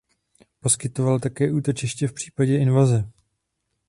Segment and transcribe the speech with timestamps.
[0.61, 3.09] Poskytoval také útočiště v případě invaze.